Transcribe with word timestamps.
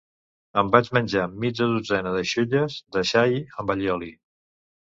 Em 0.61 0.71
vaig 0.75 0.89
menjar 0.97 1.25
mitja 1.43 1.67
dotzena 1.73 2.13
de 2.17 2.23
xulles 2.31 2.81
de 2.97 3.07
xai 3.13 3.39
amb 3.65 3.75
allioli. 3.75 4.11